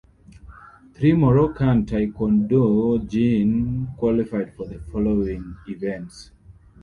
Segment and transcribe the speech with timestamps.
[0.95, 2.63] Three Moroccan taekwondo
[3.11, 3.51] jin
[3.97, 6.31] qualified for the following events.